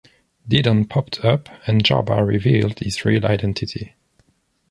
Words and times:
Didon 0.47 0.85
popped 0.89 1.23
up, 1.23 1.47
and 1.67 1.83
Jarba 1.83 2.25
revealed 2.27 2.79
his 2.79 3.05
real 3.05 3.23
identity. 3.23 3.93